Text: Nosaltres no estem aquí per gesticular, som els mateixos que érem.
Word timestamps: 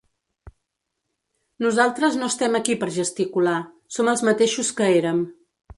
Nosaltres 1.65 2.17
no 2.23 2.31
estem 2.33 2.59
aquí 2.61 2.79
per 2.85 2.91
gesticular, 2.99 3.57
som 3.99 4.13
els 4.15 4.29
mateixos 4.31 4.77
que 4.81 4.91
érem. 5.01 5.27